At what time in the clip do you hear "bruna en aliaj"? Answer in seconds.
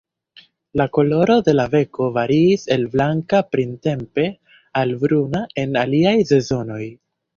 5.05-6.17